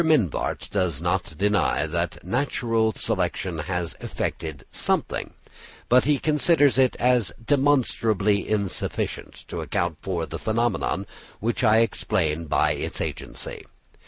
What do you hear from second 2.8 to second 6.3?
selection has effected something; but he